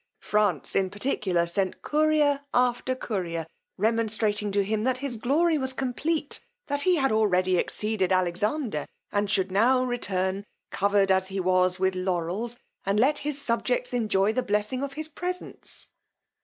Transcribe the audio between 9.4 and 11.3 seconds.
now return covered, as